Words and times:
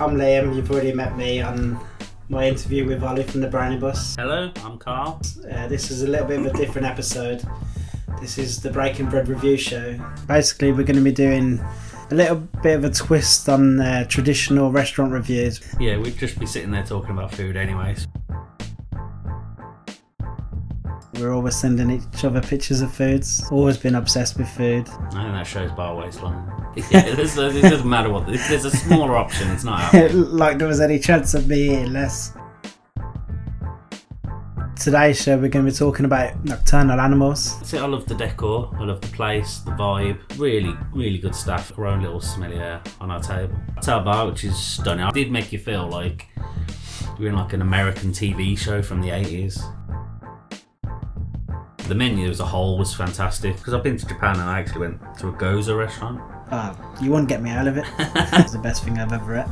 I'm 0.00 0.16
Liam. 0.16 0.54
You've 0.54 0.70
already 0.70 0.92
met 0.92 1.16
me 1.16 1.40
on 1.40 1.76
my 2.28 2.46
interview 2.46 2.86
with 2.86 3.02
Ollie 3.02 3.24
from 3.24 3.40
the 3.40 3.48
Brownie 3.48 3.78
Bus. 3.78 4.14
Hello, 4.14 4.52
I'm 4.64 4.78
Carl. 4.78 5.20
Uh, 5.50 5.66
this 5.66 5.90
is 5.90 6.02
a 6.02 6.06
little 6.06 6.24
bit 6.24 6.38
of 6.38 6.46
a 6.46 6.52
different 6.52 6.86
episode. 6.86 7.42
This 8.20 8.38
is 8.38 8.62
the 8.62 8.70
Breaking 8.70 9.10
Bread 9.10 9.26
review 9.26 9.56
show. 9.56 9.98
Basically, 10.28 10.70
we're 10.70 10.84
going 10.84 10.98
to 10.98 11.02
be 11.02 11.10
doing 11.10 11.58
a 12.12 12.14
little 12.14 12.36
bit 12.36 12.76
of 12.76 12.84
a 12.84 12.90
twist 12.90 13.48
on 13.48 13.80
uh, 13.80 14.04
traditional 14.04 14.70
restaurant 14.70 15.10
reviews. 15.10 15.60
Yeah, 15.80 15.98
we'd 15.98 16.16
just 16.16 16.38
be 16.38 16.46
sitting 16.46 16.70
there 16.70 16.84
talking 16.84 17.10
about 17.10 17.34
food 17.34 17.56
anyways. 17.56 18.06
We're 21.18 21.32
always 21.32 21.56
sending 21.56 21.90
each 21.90 22.24
other 22.24 22.40
pictures 22.40 22.80
of 22.80 22.92
foods. 22.94 23.42
Always 23.50 23.76
been 23.76 23.96
obsessed 23.96 24.38
with 24.38 24.48
food. 24.48 24.88
I 24.88 24.92
think 25.10 25.12
that 25.32 25.46
shows 25.46 25.72
bar 25.72 25.96
waistline. 25.96 26.44
Yeah, 26.90 27.06
it 27.06 27.16
doesn't 27.16 27.88
matter 27.88 28.08
what. 28.10 28.28
If 28.32 28.48
there's 28.48 28.64
a 28.64 28.70
smaller 28.70 29.16
option, 29.16 29.50
it's 29.50 29.64
not 29.64 29.80
happening. 29.92 30.30
like 30.30 30.58
there 30.58 30.68
was 30.68 30.80
any 30.80 30.98
chance 30.98 31.34
of 31.34 31.48
me 31.48 31.70
eating 31.70 31.92
less. 31.92 32.32
Today's 34.80 35.20
show, 35.20 35.36
we're 35.36 35.48
going 35.48 35.64
to 35.66 35.72
be 35.72 35.76
talking 35.76 36.04
about 36.04 36.44
nocturnal 36.44 37.00
animals. 37.00 37.74
I 37.74 37.84
love 37.84 38.06
the 38.06 38.14
decor. 38.14 38.70
I 38.78 38.84
love 38.84 39.00
the 39.00 39.08
place, 39.08 39.58
the 39.58 39.72
vibe. 39.72 40.20
Really, 40.38 40.72
really 40.94 41.18
good 41.18 41.34
stuff. 41.34 41.76
Our 41.76 41.86
own 41.86 42.00
little 42.02 42.20
smelly 42.20 42.58
air 42.58 42.80
on 43.00 43.10
our 43.10 43.20
table. 43.20 43.56
Hotel 43.74 44.04
bar, 44.04 44.26
which 44.30 44.44
is 44.44 44.56
stunning. 44.56 45.04
It 45.08 45.14
did 45.14 45.32
make 45.32 45.52
you 45.52 45.58
feel 45.58 45.88
like 45.88 46.28
you're 47.18 47.30
in 47.30 47.34
like 47.34 47.52
an 47.54 47.60
American 47.62 48.12
TV 48.12 48.56
show 48.56 48.80
from 48.80 49.00
the 49.00 49.08
80s. 49.08 49.60
The 51.88 51.94
menu 51.94 52.28
as 52.28 52.40
a 52.40 52.44
whole 52.44 52.76
was 52.76 52.94
fantastic 52.94 53.56
because 53.56 53.72
I've 53.72 53.82
been 53.82 53.96
to 53.96 54.06
Japan 54.06 54.38
and 54.38 54.42
I 54.42 54.60
actually 54.60 54.80
went 54.80 55.00
to 55.20 55.28
a 55.28 55.32
gyoza 55.32 55.74
restaurant. 55.74 56.20
Oh, 56.52 56.94
you 57.00 57.10
wouldn't 57.10 57.30
get 57.30 57.40
me 57.40 57.48
out 57.48 57.66
of 57.66 57.78
it. 57.78 57.86
it's 57.98 58.52
the 58.52 58.58
best 58.58 58.84
thing 58.84 58.98
I've 58.98 59.10
ever 59.10 59.38
ate. 59.38 59.46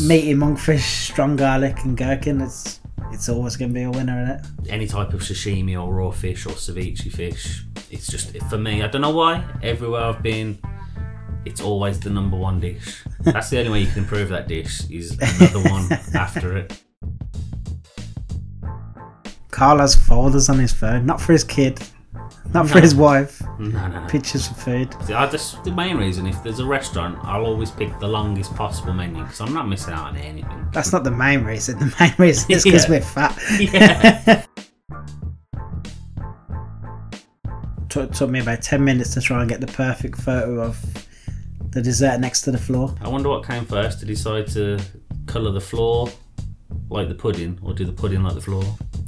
Meaty 0.00 0.34
monkfish, 0.34 1.08
strong 1.10 1.34
garlic, 1.34 1.82
and 1.82 1.96
gherkin. 1.96 2.40
It's 2.40 2.78
it's 3.10 3.28
always 3.28 3.56
going 3.56 3.70
to 3.70 3.74
be 3.74 3.82
a 3.82 3.90
winner 3.90 4.22
in 4.22 4.28
it. 4.28 4.46
Any 4.68 4.86
type 4.86 5.14
of 5.14 5.20
sashimi 5.20 5.74
or 5.74 5.92
raw 5.92 6.12
fish 6.12 6.46
or 6.46 6.50
ceviche 6.50 7.10
fish, 7.10 7.64
it's 7.90 8.06
just 8.06 8.36
for 8.48 8.56
me. 8.56 8.84
I 8.84 8.86
don't 8.86 9.02
know 9.02 9.10
why. 9.10 9.44
Everywhere 9.64 10.02
I've 10.02 10.22
been, 10.22 10.60
it's 11.44 11.60
always 11.60 11.98
the 11.98 12.10
number 12.10 12.36
one 12.36 12.60
dish. 12.60 13.02
That's 13.22 13.50
the 13.50 13.58
only 13.58 13.72
way 13.72 13.80
you 13.80 13.88
can 13.88 14.04
improve 14.04 14.28
that 14.28 14.46
dish 14.46 14.88
is 14.90 15.18
another 15.18 15.68
one 15.68 15.90
after 16.14 16.56
it. 16.56 16.80
Carl 19.58 19.78
has 19.78 19.94
folders 19.96 20.48
on 20.48 20.58
his 20.58 20.72
phone, 20.72 21.04
not 21.04 21.20
for 21.20 21.32
his 21.32 21.42
kid, 21.42 21.80
not 22.54 22.68
for 22.68 22.80
his 22.80 22.94
wife. 22.94 23.42
No, 23.58 23.66
no, 23.88 23.88
no. 23.88 24.06
Pictures 24.08 24.48
of 24.50 24.56
food. 24.56 24.94
See, 25.04 25.12
I 25.12 25.28
just 25.28 25.64
the 25.64 25.72
main 25.72 25.96
reason 25.96 26.26
if 26.26 26.40
there's 26.44 26.60
a 26.60 26.64
restaurant, 26.64 27.18
I'll 27.22 27.44
always 27.44 27.70
pick 27.72 27.98
the 27.98 28.06
longest 28.08 28.54
possible 28.54 28.92
menu 28.92 29.22
because 29.24 29.40
I'm 29.40 29.52
not 29.52 29.66
missing 29.68 29.94
out 29.94 30.06
on 30.08 30.16
anything. 30.16 30.68
That's 30.72 30.92
not 30.92 31.02
the 31.04 31.10
main 31.10 31.42
reason. 31.42 31.78
The 31.78 31.94
main 31.98 32.14
reason 32.18 32.50
is 32.52 32.62
because 32.64 32.84
Yeah. 32.88 32.90
we're 32.90 33.00
fat. 33.00 33.36
Yeah. 33.58 34.44
Took, 37.88 38.12
took 38.12 38.28
me 38.30 38.40
about 38.40 38.60
10 38.62 38.84
minutes 38.84 39.14
to 39.14 39.20
try 39.20 39.40
and 39.40 39.48
get 39.48 39.60
the 39.60 39.66
perfect 39.66 40.20
photo 40.20 40.60
of 40.62 40.78
the 41.70 41.80
dessert 41.82 42.20
next 42.20 42.42
to 42.42 42.50
the 42.50 42.58
floor. 42.58 42.94
I 43.00 43.08
wonder 43.08 43.30
what 43.30 43.46
came 43.46 43.64
first 43.64 43.98
to 44.00 44.06
decide 44.06 44.46
to 44.48 44.78
colour 45.26 45.50
the 45.50 45.60
floor 45.60 46.10
like 46.90 47.08
the 47.08 47.14
pudding 47.14 47.58
or 47.62 47.72
do 47.72 47.84
the 47.86 47.92
pudding 47.92 48.22
like 48.22 48.34
the 48.34 48.40
floor. 48.42 48.62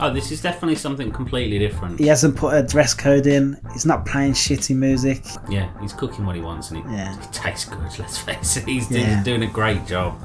Oh, 0.00 0.12
this 0.12 0.32
is 0.32 0.40
definitely 0.42 0.74
something 0.74 1.12
completely 1.12 1.58
different. 1.58 2.00
He 2.00 2.08
hasn't 2.08 2.36
put 2.36 2.52
a 2.54 2.62
dress 2.62 2.94
code 2.94 3.26
in, 3.26 3.56
he's 3.72 3.86
not 3.86 4.04
playing 4.04 4.32
shitty 4.32 4.74
music. 4.74 5.22
Yeah, 5.48 5.68
he's 5.80 5.92
cooking 5.92 6.26
what 6.26 6.34
he 6.34 6.42
wants 6.42 6.70
and 6.72 6.80
it, 6.84 6.90
Yeah. 6.90 7.14
it 7.16 7.22
tastes 7.32 7.64
good, 7.66 7.78
let's 7.98 8.18
face 8.18 8.56
it. 8.56 8.64
He's, 8.66 8.90
Yeah. 8.90 9.22
doing 9.22 9.44
a 9.44 9.46
great 9.46 9.86
job. 9.86 10.20